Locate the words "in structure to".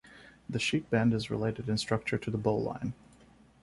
1.69-2.31